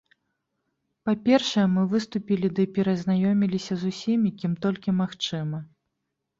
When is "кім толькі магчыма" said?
4.43-5.57